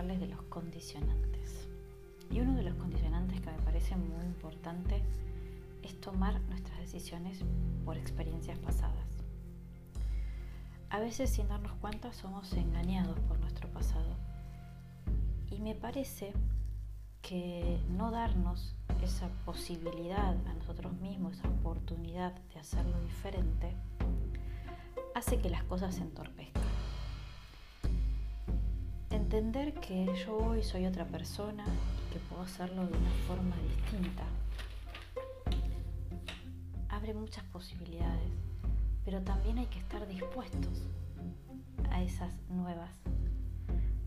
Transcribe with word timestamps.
hablarles 0.00 0.20
de 0.20 0.34
los 0.34 0.42
condicionantes. 0.44 1.68
Y 2.30 2.40
uno 2.40 2.56
de 2.56 2.62
los 2.62 2.74
condicionantes 2.74 3.40
que 3.40 3.50
me 3.50 3.58
parece 3.58 3.96
muy 3.96 4.24
importante 4.24 5.02
es 5.82 6.00
tomar 6.00 6.40
nuestras 6.42 6.78
decisiones 6.78 7.40
por 7.84 7.98
experiencias 7.98 8.58
pasadas. 8.60 9.24
A 10.88 11.00
veces 11.00 11.30
sin 11.30 11.48
darnos 11.48 11.72
cuenta 11.74 12.12
somos 12.14 12.50
engañados 12.54 13.18
por 13.20 13.38
nuestro 13.40 13.68
pasado. 13.68 14.16
Y 15.50 15.60
me 15.60 15.74
parece 15.74 16.32
que 17.20 17.78
no 17.90 18.10
darnos 18.10 18.74
esa 19.02 19.28
posibilidad 19.44 20.34
a 20.46 20.54
nosotros 20.54 20.94
mismos, 20.94 21.34
esa 21.34 21.48
oportunidad 21.48 22.32
de 22.54 22.60
hacerlo 22.60 22.98
diferente, 23.02 23.76
hace 25.14 25.38
que 25.38 25.50
las 25.50 25.64
cosas 25.64 25.96
se 25.96 26.02
entorpezcan. 26.02 26.69
Entender 29.32 29.74
que 29.74 30.06
yo 30.26 30.36
hoy 30.38 30.60
soy 30.60 30.86
otra 30.86 31.04
persona 31.04 31.64
y 31.64 32.12
que 32.12 32.18
puedo 32.18 32.42
hacerlo 32.42 32.84
de 32.84 32.98
una 32.98 33.10
forma 33.28 33.54
distinta 33.58 34.24
abre 36.88 37.14
muchas 37.14 37.44
posibilidades, 37.44 38.32
pero 39.04 39.22
también 39.22 39.58
hay 39.58 39.66
que 39.66 39.78
estar 39.78 40.04
dispuestos 40.08 40.82
a 41.92 42.02
esas 42.02 42.34
nuevas 42.48 42.90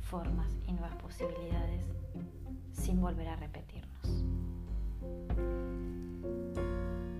formas 0.01 0.51
y 0.67 0.73
nuevas 0.73 0.93
posibilidades 0.97 1.85
sin 2.73 2.99
volver 2.99 3.29
a 3.29 3.37
repetirnos. 3.37 4.25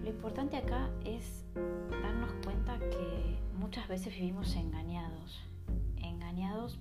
Lo 0.04 0.10
importante 0.10 0.58
acá 0.58 0.90
es 1.06 1.46
darnos 1.90 2.34
cuenta 2.44 2.78
que 2.80 3.40
muchas 3.58 3.88
veces 3.88 4.14
vivimos 4.14 4.54
engañados, 4.58 5.40
engañados 6.02 6.78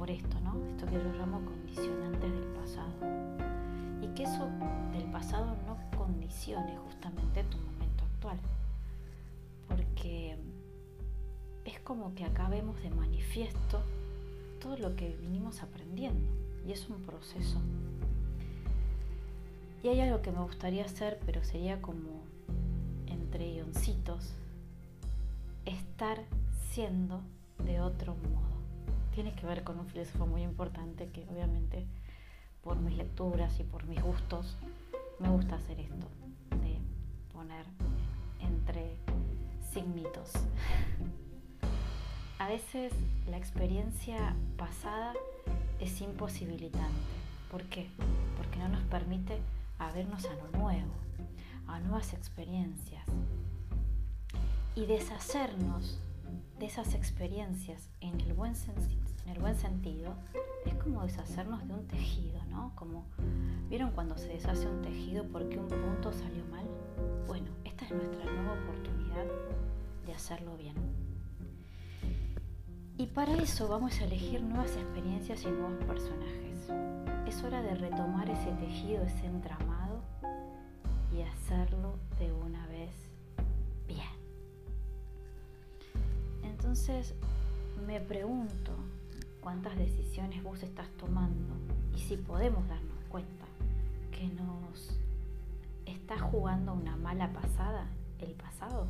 por 0.00 0.10
esto, 0.10 0.40
¿no? 0.40 0.56
Esto 0.70 0.86
que 0.86 0.94
yo 0.94 1.12
llamo 1.12 1.44
condicionantes 1.44 2.32
del 2.32 2.46
pasado. 2.54 2.90
Y 4.00 4.06
que 4.14 4.22
eso 4.22 4.48
del 4.92 5.04
pasado 5.10 5.54
no 5.66 5.76
condicione 5.98 6.74
justamente 6.78 7.44
tu 7.44 7.58
momento 7.58 8.04
actual. 8.04 8.38
Porque 9.68 10.38
es 11.66 11.80
como 11.80 12.14
que 12.14 12.24
acá 12.24 12.48
vemos 12.48 12.82
de 12.82 12.88
manifiesto 12.88 13.82
todo 14.58 14.78
lo 14.78 14.96
que 14.96 15.18
vinimos 15.20 15.62
aprendiendo 15.62 16.30
y 16.66 16.72
es 16.72 16.88
un 16.88 17.02
proceso. 17.02 17.60
Y 19.82 19.88
hay 19.88 20.00
algo 20.00 20.22
que 20.22 20.32
me 20.32 20.40
gustaría 20.40 20.86
hacer, 20.86 21.20
pero 21.26 21.44
sería 21.44 21.82
como 21.82 22.22
entre 23.06 23.52
guioncitos, 23.52 24.32
estar 25.66 26.24
siendo 26.70 27.20
de 27.66 27.82
otro 27.82 28.14
modo. 28.14 28.59
Tiene 29.22 29.36
que 29.36 29.44
ver 29.44 29.64
con 29.64 29.78
un 29.78 29.86
filósofo 29.86 30.26
muy 30.26 30.42
importante 30.42 31.10
que 31.10 31.26
obviamente 31.28 31.84
por 32.62 32.78
mis 32.78 32.96
lecturas 32.96 33.60
y 33.60 33.64
por 33.64 33.84
mis 33.84 34.02
gustos 34.02 34.56
me 35.18 35.28
gusta 35.28 35.56
hacer 35.56 35.78
esto, 35.78 36.06
de 36.62 36.78
poner 37.30 37.66
entre 38.40 38.96
signitos. 39.74 40.32
A 42.38 42.48
veces 42.48 42.94
la 43.28 43.36
experiencia 43.36 44.34
pasada 44.56 45.12
es 45.80 46.00
imposibilitante. 46.00 46.88
¿Por 47.50 47.64
qué? 47.64 47.90
Porque 48.38 48.58
no 48.58 48.70
nos 48.70 48.84
permite 48.84 49.36
abrirnos 49.78 50.24
a 50.24 50.32
lo 50.32 50.58
nuevo, 50.58 50.94
a 51.66 51.78
nuevas 51.80 52.14
experiencias 52.14 53.04
y 54.74 54.86
deshacernos 54.86 56.00
de 56.58 56.66
esas 56.66 56.94
experiencias 56.94 57.90
en 58.00 58.20
el 58.20 58.34
buen, 58.34 58.54
sentido 58.54 60.14
es 60.66 60.74
como 60.74 61.02
deshacernos 61.02 61.66
de 61.66 61.74
un 61.74 61.86
tejido, 61.86 62.42
¿no? 62.50 62.72
Como 62.74 63.06
vieron 63.68 63.92
cuando 63.92 64.16
se 64.18 64.28
deshace 64.28 64.68
un 64.68 64.82
tejido 64.82 65.24
porque 65.32 65.58
un 65.58 65.68
punto 65.68 66.12
salió 66.12 66.44
mal. 66.46 66.66
Bueno, 67.26 67.50
esta 67.64 67.84
es 67.84 67.92
nuestra 67.92 68.24
nueva 68.24 68.52
oportunidad 68.52 69.24
de 70.06 70.12
hacerlo 70.12 70.56
bien. 70.56 70.74
Y 72.98 73.06
para 73.06 73.34
eso 73.34 73.68
vamos 73.68 73.98
a 74.00 74.04
elegir 74.04 74.42
nuevas 74.42 74.76
experiencias 74.76 75.42
y 75.44 75.48
nuevos 75.48 75.82
personajes. 75.84 76.68
Es 77.26 77.42
hora 77.42 77.62
de 77.62 77.74
retomar 77.74 78.28
ese 78.28 78.52
tejido, 78.52 79.04
ese 79.04 79.26
entramado 79.26 80.02
y 81.12 81.22
hacerlo 81.22 81.98
de 82.18 82.32
una 82.32 82.66
vez 82.66 83.09
Entonces 86.70 87.16
me 87.84 88.00
pregunto 88.00 88.70
cuántas 89.40 89.76
decisiones 89.76 90.40
vos 90.44 90.62
estás 90.62 90.88
tomando 90.98 91.52
y 91.96 91.98
si 91.98 92.16
podemos 92.16 92.68
darnos 92.68 92.96
cuenta 93.08 93.44
que 94.12 94.28
nos 94.28 94.96
está 95.84 96.16
jugando 96.20 96.72
una 96.72 96.94
mala 96.94 97.32
pasada 97.32 97.88
el 98.20 98.34
pasado 98.34 98.86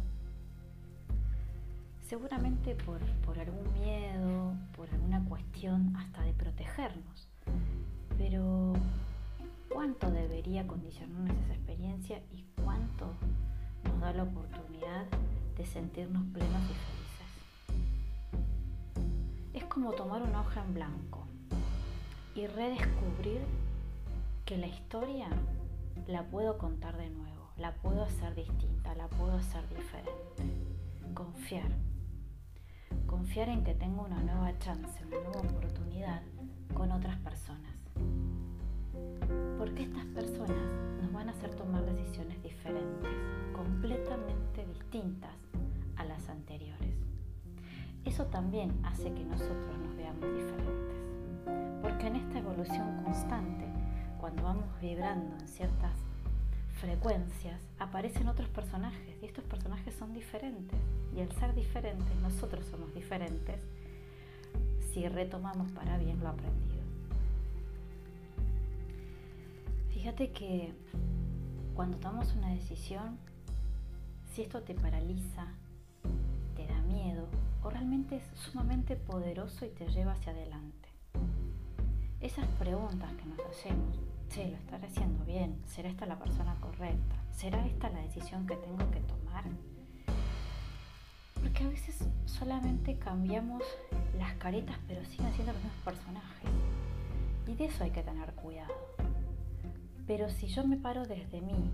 seguramente 2.07 2.75
por, 2.75 3.01
algún 3.39 3.73
miedo, 3.73 4.53
por 4.77 4.91
alguna 4.91 5.25
cuestión 5.25 5.97
hasta 5.97 6.23
de 6.23 6.35
protegernos. 6.35 7.29
Pero 8.19 8.75
¿cuánto 9.73 10.11
debería 10.11 10.67
condicionarnos 10.67 11.35
esa 11.45 11.55
experiencia 11.55 12.23
y 12.31 12.45
cuánto 12.63 13.15
nos 13.85 14.01
da 14.01 14.13
la 14.13 14.25
oportunidad 14.25 15.07
de 15.57 15.65
sentirnos 15.65 16.25
plenos 16.35 16.63
y 16.65 16.75
felices? 16.75 17.00
Como 19.71 19.93
tomar 19.93 20.21
una 20.23 20.41
hoja 20.41 20.63
en 20.63 20.75
blanco 20.75 21.27
y 22.35 22.47
redescubrir 22.47 23.41
que 24.45 24.59
la 24.59 24.67
historia 24.67 25.29
la 26.07 26.25
puedo 26.25 26.59
contar 26.59 26.99
de 26.99 27.09
nuevo, 27.09 27.53
la 27.57 27.73
puedo 27.77 28.03
hacer 28.03 28.35
distinta, 28.35 28.95
la 28.95 29.09
puedo 29.09 29.33
hacer 29.33 29.67
diferente. 29.71 30.45
Confiar 31.15 31.71
confiar 33.11 33.49
en 33.49 33.65
que 33.65 33.75
tengo 33.75 34.03
una 34.03 34.21
nueva 34.23 34.57
chance, 34.61 35.05
una 35.05 35.19
nueva 35.21 35.41
oportunidad 35.41 36.23
con 36.75 36.93
otras 36.93 37.17
personas. 37.19 37.75
Porque 39.59 39.83
estas 39.83 40.05
personas 40.07 40.57
nos 41.03 41.13
van 41.13 41.29
a 41.29 41.33
hacer 41.33 41.55
tomar 41.55 41.85
decisiones 41.85 42.43
diferentes, 42.43 43.11
completamente 43.53 44.65
distintas 44.65 45.35
a 45.97 46.05
las 46.05 46.29
anteriores. 46.29 46.90
Eso 48.11 48.27
también 48.27 48.73
hace 48.83 49.15
que 49.15 49.23
nosotros 49.23 49.79
nos 49.79 49.97
veamos 49.97 50.23
diferentes. 50.35 50.97
Porque 51.81 52.09
en 52.09 52.17
esta 52.17 52.41
evolución 52.41 53.05
constante, 53.05 53.65
cuando 54.19 54.43
vamos 54.43 54.65
vibrando 54.81 55.37
en 55.39 55.47
ciertas 55.47 55.93
frecuencias, 56.81 57.61
aparecen 57.79 58.27
otros 58.27 58.49
personajes 58.49 59.17
y 59.23 59.27
estos 59.27 59.45
personajes 59.45 59.95
son 59.95 60.13
diferentes. 60.13 60.77
Y 61.15 61.21
al 61.21 61.31
ser 61.37 61.55
diferentes, 61.55 62.17
nosotros 62.21 62.67
somos 62.67 62.93
diferentes 62.93 63.61
si 64.93 65.07
retomamos 65.07 65.71
para 65.71 65.97
bien 65.97 66.19
lo 66.19 66.31
aprendido. 66.31 66.83
Fíjate 69.91 70.33
que 70.33 70.75
cuando 71.77 71.97
tomamos 71.99 72.35
una 72.35 72.49
decisión, 72.49 73.19
si 74.33 74.43
esto 74.43 74.63
te 74.65 74.75
paraliza, 74.75 75.55
o 77.63 77.71
realmente 77.71 78.17
es 78.17 78.25
sumamente 78.39 78.97
poderoso 78.97 79.65
y 79.67 79.71
te 79.71 79.87
lleva 79.89 80.13
hacia 80.13 80.33
adelante. 80.33 80.89
Esas 82.21 82.47
preguntas 82.59 83.13
que 83.15 83.25
nos 83.27 83.41
hacemos 83.41 83.99
che, 84.31 84.49
lo 84.49 84.57
estaré 84.57 84.87
haciendo 84.87 85.25
bien, 85.25 85.61
¿será 85.67 85.89
esta 85.89 86.07
la 86.07 86.19
persona 86.19 86.55
correcta? 86.61 87.17
¿Será 87.33 87.67
esta 87.67 87.91
la 87.91 88.01
decisión 88.01 88.47
que 88.47 88.57
tengo 88.57 88.91
que 88.91 89.01
tomar? 89.01 89.45
Porque 91.35 91.65
a 91.65 91.69
veces 91.69 92.05
solamente 92.27 92.97
cambiamos 92.99 93.65
las 94.17 94.35
caretas, 94.35 94.79
pero 94.87 95.05
siguen 95.05 95.33
siendo 95.35 95.53
los 95.53 95.63
mismos 95.63 95.83
personajes. 95.85 96.51
Y 97.49 97.55
de 97.55 97.65
eso 97.65 97.83
hay 97.83 97.91
que 97.91 98.03
tener 98.03 98.33
cuidado. 98.35 98.73
Pero 100.07 100.31
si 100.31 100.47
yo 100.47 100.65
me 100.65 100.77
paro 100.77 101.07
desde 101.07 101.41
mí, 101.41 101.71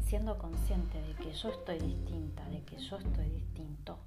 siendo 0.00 0.36
consciente 0.36 1.00
de 1.00 1.14
que 1.14 1.32
yo 1.32 1.48
estoy 1.48 1.78
distinta, 1.78 2.44
de 2.50 2.62
que 2.64 2.76
yo 2.76 2.98
estoy 2.98 3.30
distinto, 3.30 3.98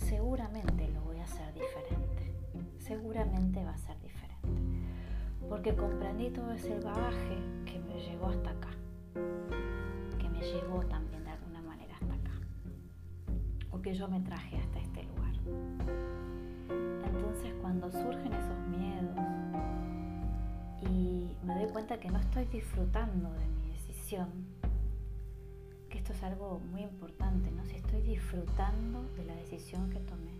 seguramente 0.00 0.88
lo 0.88 1.02
voy 1.02 1.18
a 1.18 1.24
hacer 1.24 1.52
diferente. 1.54 2.34
Seguramente 2.78 3.64
va 3.64 3.72
a 3.72 3.78
ser 3.78 3.98
diferente 4.00 4.20
porque 5.48 5.74
comprendí 5.74 6.30
todo 6.30 6.52
ese 6.52 6.78
bagaje 6.78 7.36
que 7.66 7.80
me 7.80 8.00
llegó 8.00 8.26
hasta 8.26 8.50
acá, 8.50 8.70
que 10.18 10.28
me 10.28 10.40
llevó 10.40 10.80
también 10.86 11.24
de 11.24 11.30
alguna 11.30 11.60
manera 11.62 11.94
hasta 11.94 12.14
acá, 12.14 12.30
o 13.72 13.82
que 13.82 13.92
yo 13.92 14.06
me 14.06 14.20
traje 14.20 14.58
hasta 14.58 14.78
este 14.78 15.02
lugar. 15.02 15.34
Entonces 17.04 17.52
cuando 17.60 17.90
surgen 17.90 18.32
esos 18.32 18.68
miedos 18.68 19.18
y 20.82 21.36
me 21.44 21.54
doy 21.56 21.72
cuenta 21.72 21.98
que 21.98 22.10
no 22.10 22.20
estoy 22.20 22.44
disfrutando 22.46 23.32
de 23.32 23.48
mi 23.48 23.72
decisión, 23.72 24.28
esto 26.10 26.26
es 26.26 26.32
algo 26.32 26.58
muy 26.72 26.82
importante, 26.82 27.52
¿no? 27.52 27.64
Si 27.66 27.76
estoy 27.76 28.02
disfrutando 28.02 29.02
de 29.16 29.24
la 29.24 29.36
decisión 29.36 29.90
que 29.90 30.00
tomé. 30.00 30.32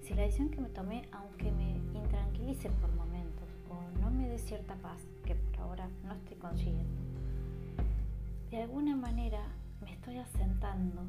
Si 0.00 0.14
la 0.14 0.22
decisión 0.22 0.48
que 0.48 0.62
me 0.62 0.70
tomé, 0.70 1.02
aunque 1.12 1.52
me 1.52 1.72
intranquilice 1.94 2.70
por 2.70 2.90
momentos, 2.94 3.46
o 3.68 3.82
no 4.00 4.10
me 4.10 4.28
dé 4.28 4.38
cierta 4.38 4.76
paz 4.76 4.98
que 5.24 5.34
por 5.34 5.60
ahora 5.60 5.90
no 6.04 6.14
estoy 6.14 6.38
consiguiendo, 6.38 7.02
de 8.50 8.62
alguna 8.62 8.96
manera 8.96 9.42
me 9.82 9.92
estoy 9.92 10.16
asentando 10.16 11.02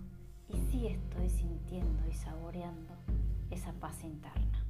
y 0.50 0.58
sí 0.58 0.88
estoy 0.88 1.30
sintiendo 1.30 2.06
y 2.10 2.14
saboreando 2.14 2.94
esa 3.50 3.72
paz 3.74 4.04
interna, 4.04 4.66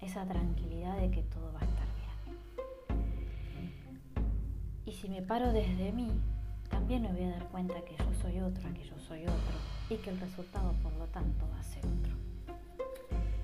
esa 0.00 0.26
tranquilidad 0.26 0.98
de 0.98 1.10
que 1.10 1.22
todo 1.22 1.52
va 1.52 1.60
a 1.60 1.64
estar 1.64 1.86
bien. 1.94 2.36
Y 4.86 4.92
si 4.92 5.08
me 5.08 5.22
paro 5.22 5.52
desde 5.52 5.92
mí, 5.92 6.10
también 6.72 7.02
me 7.02 7.12
voy 7.12 7.24
a 7.24 7.30
dar 7.32 7.46
cuenta 7.48 7.74
que 7.84 7.94
yo 7.96 8.12
soy 8.20 8.40
otro, 8.40 8.62
que 8.72 8.82
yo 8.82 8.98
soy 8.98 9.22
otro 9.24 9.56
y 9.90 9.96
que 9.96 10.10
el 10.10 10.18
resultado 10.18 10.72
por 10.82 10.92
lo 10.94 11.06
tanto 11.06 11.46
va 11.52 11.60
a 11.60 11.62
ser 11.62 11.84
otro. 11.84 12.14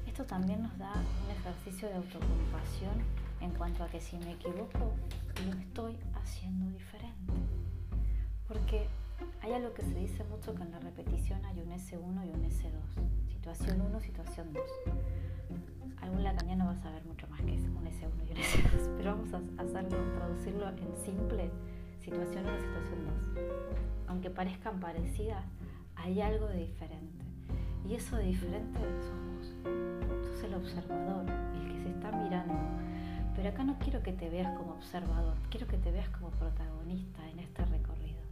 Esto 0.06 0.24
también 0.24 0.62
nos 0.62 0.76
da 0.78 0.92
un 0.92 1.30
ejercicio 1.30 1.88
de 1.88 1.94
autocompasión 1.96 2.94
en 3.40 3.50
cuanto 3.52 3.84
a 3.84 3.88
que 3.88 4.00
si 4.00 4.16
me 4.16 4.32
equivoco, 4.32 4.94
lo 5.46 5.52
estoy 5.60 5.96
haciendo 6.14 6.70
diferente. 6.70 7.34
Porque 8.48 8.88
hay 9.42 9.52
algo 9.52 9.74
que 9.74 9.82
se 9.82 9.94
dice 9.94 10.24
mucho 10.24 10.54
que 10.54 10.62
en 10.62 10.72
la 10.72 10.80
repetición 10.80 11.44
hay 11.44 11.60
un 11.60 11.70
S1 11.70 12.26
y 12.26 12.30
un 12.30 12.44
S2. 12.44 13.28
Situación 13.28 13.80
1, 13.82 14.00
situación 14.00 14.52
2. 14.54 14.64
Algún 16.00 16.24
lacaniano 16.24 16.64
va 16.64 16.72
a 16.72 16.82
saber 16.82 17.04
mucho 17.04 17.28
más 17.28 17.42
que 17.42 17.54
es 17.54 17.62
un 17.62 17.84
S1 17.84 18.10
y 18.26 18.32
un 18.32 18.38
S2, 18.38 18.96
pero 18.96 19.16
vamos 19.16 19.32
a 19.34 19.62
hacerlo, 19.62 19.98
traducirlo 20.16 20.68
en 20.70 20.96
simple, 21.04 21.50
situación 22.10 22.46
1, 22.46 22.60
situación 22.60 23.06
2. 23.34 23.44
Aunque 24.08 24.30
parezcan 24.30 24.80
parecidas, 24.80 25.44
hay 25.94 26.22
algo 26.22 26.46
de 26.46 26.66
diferente. 26.66 27.24
Y 27.86 27.94
eso 27.94 28.16
de 28.16 28.24
diferente 28.24 28.80
somos. 28.80 29.54
Sos 30.24 30.44
el 30.44 30.54
observador, 30.54 31.26
el 31.54 31.72
que 31.72 31.82
se 31.82 31.90
está 31.90 32.10
mirando. 32.12 32.54
Pero 33.36 33.50
acá 33.50 33.62
no 33.62 33.78
quiero 33.78 34.02
que 34.02 34.12
te 34.12 34.30
veas 34.30 34.56
como 34.56 34.72
observador, 34.72 35.36
quiero 35.50 35.66
que 35.66 35.76
te 35.76 35.90
veas 35.92 36.08
como 36.08 36.30
protagonista 36.30 37.28
en 37.28 37.40
este 37.40 37.64
recorrido. 37.66 38.22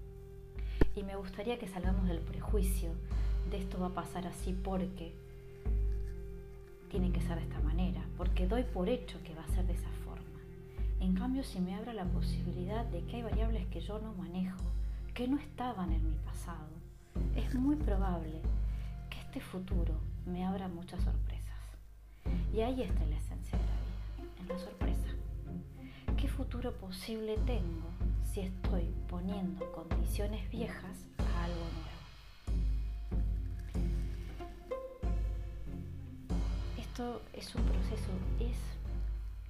Y 0.95 1.03
me 1.03 1.17
gustaría 1.17 1.59
que 1.59 1.69
salgamos 1.69 2.09
del 2.09 2.21
prejuicio 2.21 2.93
de 3.51 3.59
esto 3.59 3.79
va 3.79 3.89
a 3.89 3.95
pasar 3.95 4.27
así 4.27 4.53
porque 4.53 5.15
tiene 6.91 7.13
que 7.13 7.21
ser 7.21 7.37
de 7.37 7.43
esta 7.43 7.61
manera, 7.61 8.03
porque 8.17 8.47
doy 8.47 8.63
por 8.63 8.89
hecho 8.89 9.23
que 9.23 9.35
va 9.35 9.45
a 9.45 9.49
ser 9.49 9.67
de 9.67 9.75
esa 9.75 9.91
forma. 9.91 10.06
En 11.01 11.15
cambio, 11.15 11.45
si 11.45 11.61
me 11.61 11.75
abra 11.75 11.93
la 11.93 12.05
posibilidad 12.05 12.85
de 12.87 13.05
que 13.05 13.17
hay 13.17 13.23
variables 13.23 13.67
que 13.67 13.81
yo 13.81 13.99
no 13.99 14.13
manejo, 14.15 14.63
que 15.15 15.29
no 15.29 15.39
estaban 15.39 15.93
en 15.93 16.11
mi 16.11 16.17
pasado, 16.19 16.69
es 17.35 17.55
muy 17.55 17.77
probable 17.77 18.41
que 19.11 19.19
este 19.21 19.41
futuro 19.41 19.95
me 20.27 20.45
abra 20.45 20.69
muchas 20.69 21.03
sorpresas. 21.03 21.61
Y 22.55 22.61
ahí 22.61 22.83
está 22.83 23.05
la 23.07 23.17
esencia 23.17 23.59
de 23.59 23.65
la 23.65 24.25
vida, 24.25 24.41
en 24.41 24.49
la 24.49 24.59
sorpresa. 24.59 25.09
¿Qué 26.17 26.29
futuro 26.29 26.73
posible 26.73 27.37
tengo 27.47 27.89
si 28.37 28.41
estoy 28.41 28.93
poniendo 29.09 29.73
condiciones 29.73 30.51
viejas 30.51 31.07
a 31.19 31.45
algo 31.45 31.57
nuevo. 31.57 31.97
Esto 36.77 37.23
es 37.33 37.55
un 37.55 37.63
proceso, 37.63 38.11
es 38.41 38.59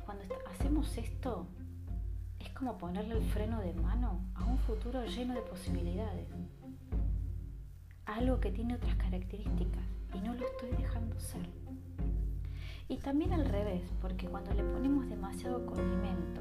cuando 0.07 0.25
hacemos 0.53 0.97
esto, 0.97 1.49
es 2.39 2.49
como 2.51 2.79
ponerle 2.79 3.17
el 3.17 3.25
freno 3.25 3.61
de 3.61 3.75
mano 3.75 4.21
a 4.37 4.45
un 4.45 4.57
futuro 4.59 5.05
lleno 5.05 5.35
de 5.35 5.43
posibilidades, 5.43 6.29
algo 8.05 8.39
que 8.39 8.53
tiene 8.53 8.77
otras 8.77 8.95
características 8.95 9.85
y 10.15 10.21
no 10.21 10.33
lo 10.35 10.47
estoy 10.47 10.71
dejando 10.71 11.19
ser. 11.19 11.47
Y 12.89 12.99
también 12.99 13.33
al 13.33 13.47
revés, 13.47 13.83
porque 14.01 14.29
cuando 14.29 14.55
le 14.55 14.63
ponemos 14.63 15.09
demasiado 15.09 15.67
condimento, 15.67 16.41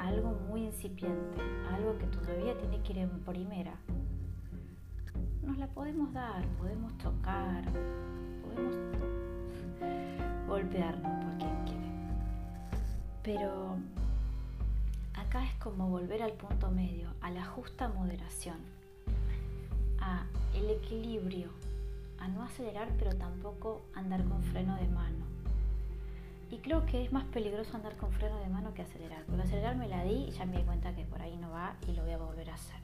algo 0.00 0.32
muy 0.48 0.64
incipiente, 0.64 1.38
algo 1.70 1.98
que 1.98 2.06
todavía 2.06 2.56
tiene 2.56 2.82
que 2.82 2.92
ir 2.92 2.98
en 3.00 3.20
primera, 3.20 3.74
nos 5.42 5.58
la 5.58 5.66
podemos 5.66 6.14
dar, 6.14 6.46
podemos 6.56 6.96
tocar, 6.96 7.62
podemos 8.42 8.74
golpearnos 10.48 11.24
por 11.24 11.38
quien 11.38 11.64
quiere. 11.66 11.81
Pero 13.22 13.76
acá 15.14 15.44
es 15.44 15.54
como 15.54 15.88
volver 15.88 16.22
al 16.22 16.32
punto 16.32 16.70
medio, 16.70 17.08
a 17.20 17.30
la 17.30 17.44
justa 17.44 17.88
moderación, 17.88 18.58
a 20.00 20.26
el 20.54 20.70
equilibrio, 20.70 21.50
a 22.18 22.28
no 22.28 22.42
acelerar 22.42 22.88
pero 22.98 23.14
tampoco 23.16 23.82
andar 23.94 24.24
con 24.24 24.42
freno 24.42 24.76
de 24.76 24.88
mano 24.88 25.32
y 26.52 26.58
creo 26.58 26.84
que 26.84 27.02
es 27.02 27.10
más 27.10 27.24
peligroso 27.24 27.74
andar 27.74 27.96
con 27.96 28.12
freno 28.12 28.38
de 28.38 28.48
mano 28.48 28.74
que 28.74 28.82
acelerar. 28.82 29.24
Porque 29.24 29.40
acelerar 29.40 29.74
me 29.74 29.88
la 29.88 30.04
di 30.04 30.26
y 30.28 30.30
ya 30.32 30.44
me 30.44 30.58
di 30.58 30.64
cuenta 30.64 30.94
que 30.94 31.06
por 31.06 31.22
ahí 31.22 31.34
no 31.38 31.50
va 31.50 31.76
y 31.88 31.92
lo 31.92 32.02
voy 32.02 32.12
a 32.12 32.18
volver 32.18 32.50
a 32.50 32.54
hacer. 32.54 32.76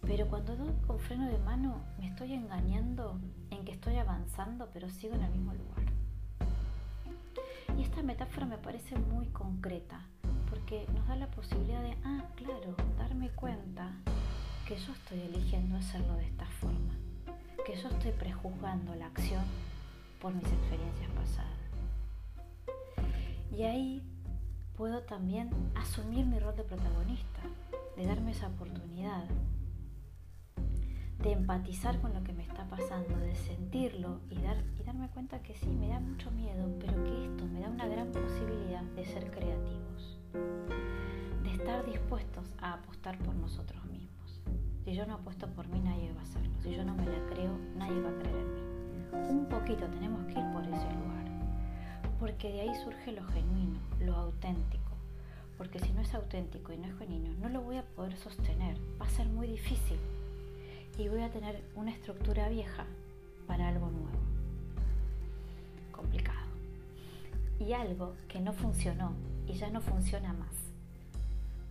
Pero 0.00 0.26
cuando 0.28 0.56
doy 0.56 0.72
con 0.86 0.98
freno 0.98 1.26
de 1.26 1.36
mano 1.38 1.82
me 1.98 2.08
estoy 2.08 2.32
engañando 2.32 3.20
en 3.50 3.66
que 3.66 3.72
estoy 3.72 3.96
avanzando 3.98 4.70
pero 4.72 4.88
sigo 4.88 5.14
en 5.14 5.24
el 5.24 5.30
mismo 5.30 5.52
lugar. 5.52 5.95
Y 7.76 7.82
esta 7.82 8.02
metáfora 8.02 8.46
me 8.46 8.58
parece 8.58 8.96
muy 8.98 9.26
concreta 9.26 10.00
porque 10.48 10.86
nos 10.94 11.06
da 11.06 11.16
la 11.16 11.30
posibilidad 11.30 11.82
de, 11.82 11.96
ah, 12.04 12.24
claro, 12.36 12.74
darme 12.98 13.30
cuenta 13.30 13.92
que 14.66 14.76
yo 14.76 14.92
estoy 14.92 15.20
eligiendo 15.20 15.76
hacerlo 15.76 16.14
de 16.14 16.26
esta 16.26 16.46
forma, 16.46 16.94
que 17.64 17.76
yo 17.76 17.88
estoy 17.88 18.12
prejuzgando 18.12 18.94
la 18.94 19.06
acción 19.06 19.44
por 20.20 20.34
mis 20.34 20.44
experiencias 20.44 21.10
pasadas. 21.10 21.52
Y 23.56 23.62
ahí 23.62 24.02
puedo 24.76 25.02
también 25.02 25.50
asumir 25.74 26.26
mi 26.26 26.38
rol 26.38 26.56
de 26.56 26.64
protagonista, 26.64 27.40
de 27.96 28.06
darme 28.06 28.32
esa 28.32 28.48
oportunidad, 28.48 29.24
de 31.22 31.32
empatizar 31.32 32.00
con 32.00 32.12
lo 32.12 32.22
que 32.22 32.32
me 32.32 32.42
está 32.42 32.66
pasando, 32.68 33.16
de 33.18 33.34
sentirlo 33.34 34.20
y, 34.30 34.36
dar, 34.40 34.62
y 34.78 34.82
darme 34.82 35.08
cuenta 35.08 35.40
que 35.42 35.54
sí, 35.54 35.68
me 35.68 35.88
da 35.88 36.00
mucho 36.00 36.30
miedo, 36.30 36.68
pero 36.78 37.02
que 37.04 37.24
esto 37.24 37.46
me 37.46 37.55
ser 39.06 39.30
creativos, 39.30 40.18
de 41.42 41.50
estar 41.50 41.84
dispuestos 41.86 42.44
a 42.58 42.74
apostar 42.74 43.18
por 43.18 43.34
nosotros 43.34 43.84
mismos. 43.86 44.42
Si 44.84 44.94
yo 44.94 45.06
no 45.06 45.14
apuesto 45.14 45.48
por 45.48 45.66
mí, 45.68 45.80
nadie 45.80 46.12
va 46.12 46.20
a 46.20 46.24
hacerlo. 46.24 46.54
Si 46.62 46.74
yo 46.74 46.84
no 46.84 46.94
me 46.94 47.06
la 47.06 47.26
creo, 47.26 47.56
nadie 47.76 48.00
va 48.02 48.10
a 48.10 48.18
creer 48.18 48.36
en 48.36 48.54
mí. 48.54 48.62
Un 49.30 49.46
poquito 49.48 49.86
tenemos 49.86 50.24
que 50.26 50.38
ir 50.38 50.52
por 50.52 50.62
ese 50.64 50.92
lugar 50.92 51.16
porque 52.18 52.50
de 52.50 52.62
ahí 52.62 52.74
surge 52.82 53.12
lo 53.12 53.24
genuino, 53.24 53.78
lo 54.00 54.14
auténtico. 54.14 54.82
Porque 55.58 55.78
si 55.80 55.92
no 55.92 56.00
es 56.00 56.14
auténtico 56.14 56.72
y 56.72 56.78
no 56.78 56.86
es 56.86 56.98
genuino, 56.98 57.32
no 57.40 57.48
lo 57.48 57.62
voy 57.62 57.76
a 57.76 57.82
poder 57.82 58.16
sostener, 58.16 58.76
va 59.00 59.06
a 59.06 59.10
ser 59.10 59.26
muy 59.26 59.46
difícil 59.46 59.98
y 60.98 61.08
voy 61.08 61.22
a 61.22 61.30
tener 61.30 61.62
una 61.74 61.90
estructura 61.90 62.48
vieja 62.48 62.84
para 63.46 63.68
algo 63.68 63.90
nuevo. 63.90 64.15
Y 67.66 67.72
algo 67.72 68.14
que 68.28 68.38
no 68.38 68.52
funcionó 68.52 69.12
y 69.48 69.54
ya 69.54 69.70
no 69.70 69.80
funciona 69.80 70.32
más, 70.32 70.54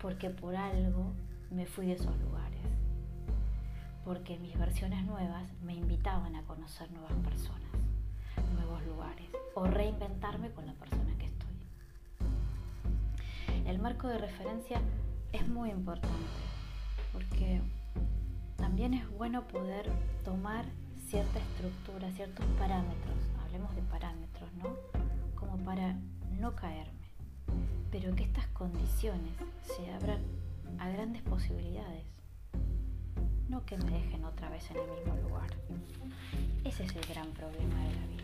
porque 0.02 0.30
por 0.30 0.56
algo 0.56 1.14
me 1.52 1.66
fui 1.66 1.86
de 1.86 1.94
esos 1.94 2.18
lugares, 2.20 2.60
porque 4.04 4.38
mis 4.40 4.58
versiones 4.58 5.06
nuevas 5.06 5.46
me 5.64 5.74
invitaban 5.74 6.36
a 6.36 6.44
conocer 6.44 6.92
nuevas 6.92 7.14
personas 7.24 7.72
nuevos 8.54 8.86
lugares 8.86 9.30
o 9.54 9.66
reinventarme 9.66 10.52
con 10.52 10.66
la 10.66 10.74
persona 10.74 11.18
que 11.18 11.25
estoy. 11.28 11.48
El 13.66 13.80
marco 13.80 14.08
de 14.08 14.18
referencia 14.18 14.82
es 15.32 15.48
muy 15.48 15.70
importante 15.70 16.14
porque 17.14 17.62
también 18.58 18.94
es 18.94 19.10
bueno 19.12 19.48
poder 19.48 19.90
tomar 20.24 20.66
cierta 21.08 21.40
estructura, 21.40 22.12
ciertos 22.12 22.46
parámetros, 22.58 23.16
hablemos 23.46 23.74
de 23.75 23.82
parámetros, 23.84 24.52
¿no? 24.56 25.05
Para 25.64 25.96
no 26.40 26.56
caerme, 26.56 27.10
pero 27.92 28.16
que 28.16 28.24
estas 28.24 28.46
condiciones 28.48 29.34
se 29.64 29.92
abran 29.92 30.22
a 30.80 30.90
grandes 30.90 31.22
posibilidades, 31.24 32.06
no 33.50 33.66
que 33.66 33.78
me 33.78 33.92
dejen 33.92 34.26
otra 34.26 34.50
vez 34.50 34.70
en 34.70 34.78
el 34.78 34.90
mismo 34.92 35.16
lugar. 35.28 35.50
Ese 36.64 36.84
es 36.84 36.96
el 36.96 37.06
gran 37.06 37.32
problema 37.32 37.84
de 37.84 37.96
la 37.96 38.06
vida 38.08 38.16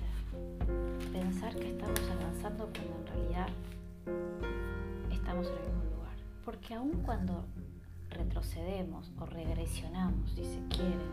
pensar 1.12 1.56
que 1.56 1.70
estamos 1.70 2.00
avanzando 2.10 2.70
cuando 2.72 2.96
en 3.00 3.08
realidad 3.08 3.50
estamos 5.12 5.48
en 5.48 5.54
el 5.54 5.64
mismo 5.64 5.84
lugar. 5.96 6.16
Porque 6.46 6.74
aun 6.74 6.92
cuando 7.04 7.46
retrocedemos 8.10 9.12
o 9.20 9.26
regresionamos, 9.26 10.32
si 10.32 10.46
se 10.46 10.62
quiere, 10.70 11.06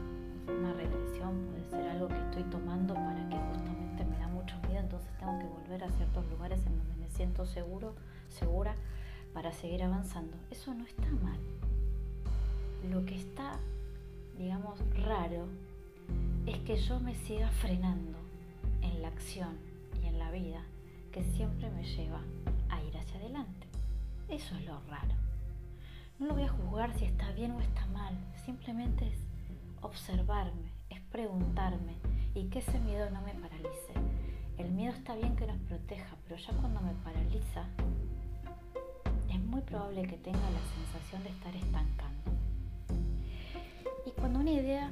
una 0.52 0.73
regresión 0.73 1.47
puede 1.47 1.64
ser 1.71 1.88
algo 1.90 2.09
que 2.09 2.19
estoy 2.19 2.43
tomando 2.45 2.95
para 2.95 3.28
que 3.28 3.37
justamente 3.37 4.05
me 4.05 4.19
da 4.19 4.28
mucho 4.28 4.57
miedo, 4.69 4.81
entonces 4.81 5.11
tengo 5.19 5.38
que 5.38 5.47
volver 5.47 5.85
a 5.85 5.90
ciertos 5.93 6.26
lugares 6.31 6.64
en 6.67 6.76
donde 6.78 6.95
me 6.97 7.09
siento 7.11 7.47
seguro, 7.47 7.95
segura, 8.28 8.75
para 9.35 9.52
seguir 9.52 9.83
avanzando. 9.83 10.37
Eso 10.50 10.75
no 10.75 10.85
está 10.85 11.07
mal. 11.23 11.38
Lo 12.90 13.05
que 13.05 13.17
está, 13.17 13.59
digamos, 14.37 14.78
raro 15.05 15.49
es 16.47 16.59
que 16.59 16.76
yo 16.76 17.00
me 17.00 17.14
siga 17.14 17.49
frenando 17.50 18.19
en 18.83 19.02
la 19.02 19.09
acción 19.09 19.57
y 20.02 20.07
en 20.07 20.19
la 20.19 20.31
vida 20.31 20.62
que 21.12 21.23
siempre 21.23 21.71
me 21.71 21.85
lleva 21.85 22.23
ahí 22.71 22.88
ir 22.88 22.97
hacia 22.97 23.19
adelante. 23.21 23.67
Eso 24.28 24.55
es 24.57 24.64
lo 24.67 24.81
raro. 24.88 25.14
No 26.19 26.26
lo 26.26 26.35
voy 26.35 26.45
a 26.45 26.49
juzgar 26.49 26.93
si 26.99 27.05
está 27.05 27.31
bien 27.33 27.52
o 27.52 27.61
está 27.61 27.87
mal, 27.87 28.14
simplemente 28.45 29.07
es 29.07 29.27
observarme, 29.82 30.73
es 30.90 31.00
preguntarme 31.00 31.97
y 32.35 32.44
que 32.49 32.61
ese 32.61 32.78
miedo 32.80 33.11
no 33.11 33.20
me 33.23 33.35
paralice. 33.35 33.92
El 34.56 34.70
miedo 34.73 34.92
está 34.92 35.14
bien 35.14 35.37
que 35.37 35.47
nos 35.47 35.58
proteja, 35.58 36.16
pero 36.26 36.40
ya 36.40 36.52
cuando 36.54 36.80
me 36.80 36.92
paraliza, 37.04 37.66
es 39.30 39.40
muy 39.40 39.61
probable 39.62 40.02
que 40.02 40.16
tenga 40.16 40.38
la 40.38 40.61
sensación 40.75 41.23
de 41.23 41.30
estar 41.30 41.54
estancando. 41.54 42.32
Y 44.06 44.11
cuando 44.12 44.40
una 44.40 44.50
idea 44.50 44.90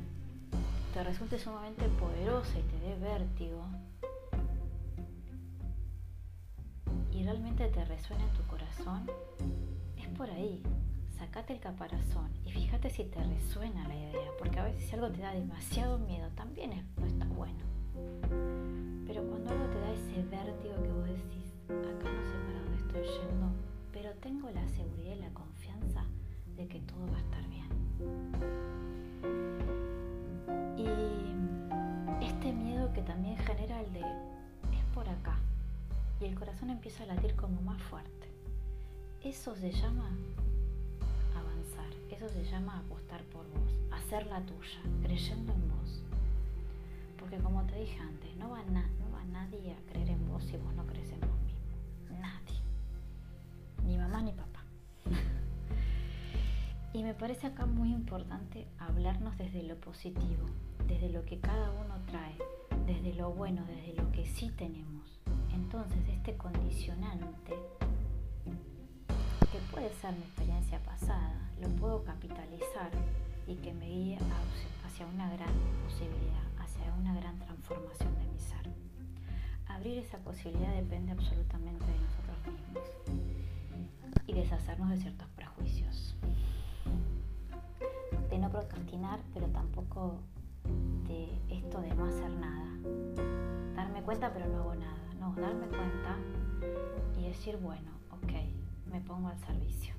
te 0.95 1.03
resulte 1.03 1.39
sumamente 1.39 1.89
poderosa 1.89 2.59
y 2.59 2.63
te 2.63 2.79
dé 2.81 2.97
vértigo, 2.97 3.65
y 7.13 7.25
realmente 7.25 7.67
te 7.69 7.85
resuena 7.85 8.25
en 8.25 8.31
tu 8.31 8.43
corazón, 8.45 9.11
es 9.97 10.07
por 10.19 10.31
ahí. 10.31 10.63
Sacate 11.19 11.55
el 11.55 11.61
caparazón 11.61 12.31
y 12.45 12.53
fíjate 12.53 12.91
si 12.91 13.05
te 13.05 13.23
resuena 13.23 13.89
la 13.89 13.97
idea, 13.97 14.31
si 14.87 14.95
algo 14.95 15.11
te 15.11 15.21
da 15.21 15.33
demasiado 15.33 15.99
miedo 15.99 16.29
también 16.37 16.71
no 16.97 17.07
está 17.07 17.25
bueno. 17.27 17.59
Pero 19.07 19.23
cuando 19.29 19.51
algo 19.51 19.67
te 19.67 19.81
da 19.81 19.91
ese 19.91 20.23
vértigo 20.23 20.81
que 20.81 20.93
vos 20.93 21.09
decís, 21.09 21.53
acá 21.69 22.09
no 22.13 22.23
sé 22.23 22.37
para 22.47 22.61
dónde 22.61 22.77
estoy 22.77 23.03
yendo, 23.03 23.51
pero 23.93 24.13
tengo 24.21 24.49
la 24.51 24.67
seguridad 24.69 25.17
y 25.17 25.21
la 25.21 25.31
confianza 25.31 26.05
de 26.57 26.69
que 26.69 26.79
todo 26.81 27.05
va 27.09 27.17
a 27.17 27.21
estar 27.21 27.49
bien. 27.49 27.67
Y 30.79 32.25
este 32.25 32.53
miedo 32.53 32.93
que 32.93 33.03
también 33.03 33.37
genera 33.39 33.81
el 33.81 33.93
de 33.93 34.01
es 34.01 34.85
por 34.95 35.09
acá, 35.09 35.37
y 36.21 36.27
el 36.27 36.39
corazón 36.39 36.71
empieza 36.71 37.03
a 37.03 37.07
latir 37.07 37.35
como 37.35 37.61
más 37.63 37.83
fuerte. 37.83 38.31
Eso 39.25 39.57
se 39.57 39.73
llama 39.73 40.09
avanzar, 41.35 41.93
eso 42.13 42.29
se 42.29 42.45
llama 42.45 42.79
apostar 42.79 43.23
por 43.25 43.45
vos, 43.51 43.73
hacer 44.07 44.27
la 44.29 44.41
tuya, 44.43 44.79
creyendo 45.03 45.53
en 45.53 45.69
vos. 45.69 46.01
Porque 47.19 47.39
como 47.39 47.65
te 47.65 47.75
dije 47.81 47.99
antes, 47.99 48.37
no 48.37 48.51
va, 48.51 48.63
no 48.63 49.11
va 49.13 49.25
nadie 49.25 49.73
a 49.73 49.91
creer 49.91 50.11
en 50.11 50.29
vos 50.29 50.45
si 50.45 50.57
vos 50.57 50.73
no 50.75 50.87
crees 50.87 51.11
en 51.11 51.21
vos 51.23 51.41
mismo. 51.41 52.21
Nadie. 52.21 52.61
Ni 53.85 53.99
mamá 53.99 54.23
ni 54.23 54.31
papá. 54.31 54.63
y 56.93 57.03
me 57.03 57.15
parece 57.15 57.49
acá 57.49 57.67
muy 57.67 57.93
importante 57.93 58.69
hablarnos 58.79 59.37
desde 59.39 59.65
lo 59.65 59.75
positivo, 59.81 60.47
desde 60.87 61.09
lo 61.11 61.25
que 61.25 61.41
cada 61.41 61.73
uno 61.73 61.97
trae, 62.07 62.37
desde 62.87 63.13
lo 63.15 63.33
bueno, 63.33 63.65
desde 63.67 64.01
lo 64.01 64.13
que 64.13 64.25
sí 64.25 64.53
tenemos 64.57 65.21
entonces 65.53 65.99
este 66.09 66.37
condicionante, 66.37 67.57
que 69.51 69.59
puede 69.73 69.93
ser 69.95 70.13
mi 70.13 70.23
experiencia 70.23 70.79
pasada, 70.85 71.51
lo 71.61 71.69
puedo 71.71 72.05
capitalizar 72.05 72.93
y 73.47 73.57
que 73.57 73.73
me 73.73 73.87
guíe 73.87 74.19
hacia 74.85 75.07
una 75.07 75.29
gran 75.31 75.53
posibilidad, 75.85 76.43
hacia 76.59 76.93
una 76.95 77.15
gran 77.15 77.39
transformación 77.39 78.15
de 78.17 78.27
mi 78.27 78.39
ser. 78.39 78.71
Abrir 79.69 79.99
esa 79.99 80.19
posibilidad 80.19 80.75
depende 80.75 81.13
absolutamente 81.13 81.85
de 81.85 81.99
nosotros 81.99 82.39
mismos 82.47 82.85
y 84.27 84.33
deshacernos 84.33 84.91
de 84.91 84.97
ciertos 84.97 85.29
prejuicios. 85.37 86.17
De 88.31 88.39
no 88.39 88.51
procrastinar, 88.51 89.21
pero 89.33 89.47
tampoco 89.49 90.19
de 91.07 91.39
esto 91.51 91.81
de 91.81 91.95
no 91.95 92.07
hacer 92.07 92.31
nada. 92.31 92.67
Darme 93.75 94.03
cuenta, 94.03 94.33
pero 94.33 94.47
no 94.47 94.59
hago 94.61 94.75
nada 94.75 94.97
darme 95.41 95.67
cuenta 95.67 96.17
y 97.19 97.29
decir, 97.29 97.57
bueno, 97.59 97.91
ok, 98.11 98.33
me 98.91 99.01
pongo 99.01 99.29
al 99.29 99.39
servicio. 99.39 99.96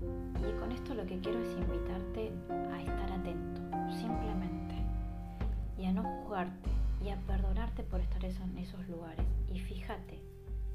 Y 0.00 0.58
con 0.58 0.72
esto 0.72 0.94
lo 0.94 1.06
que 1.06 1.18
quiero 1.20 1.40
es 1.40 1.56
invitarte 1.56 2.32
a 2.72 2.80
estar 2.80 3.12
atento, 3.12 3.60
simplemente, 3.92 4.74
y 5.78 5.86
a 5.86 5.92
no 5.92 6.02
juzgarte 6.02 6.70
y 7.04 7.10
a 7.10 7.16
perdonarte 7.26 7.82
por 7.82 8.00
estar 8.00 8.24
en 8.24 8.58
esos 8.58 8.88
lugares. 8.88 9.26
Y 9.52 9.58
fíjate 9.58 10.18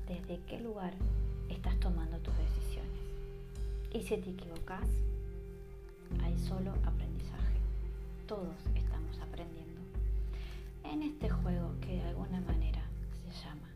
desde 0.07 0.39
qué 0.47 0.59
lugar 0.59 0.93
estás 1.49 1.79
tomando 1.79 2.17
tus 2.19 2.33
decisiones. 2.37 3.01
Y 3.93 4.01
si 4.01 4.17
te 4.17 4.29
equivocas, 4.31 4.87
hay 6.23 6.37
solo 6.37 6.71
aprendizaje. 6.83 7.57
Todos 8.27 8.55
estamos 8.75 9.19
aprendiendo 9.19 9.81
en 10.83 11.03
este 11.03 11.29
juego 11.29 11.73
que 11.81 11.95
de 11.97 12.03
alguna 12.03 12.41
manera 12.41 12.81
se 13.23 13.43
llama 13.43 13.67